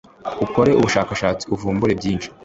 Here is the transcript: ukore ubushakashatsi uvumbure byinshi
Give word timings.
ukore 0.45 0.71
ubushakashatsi 0.79 1.43
uvumbure 1.55 1.93
byinshi 1.99 2.27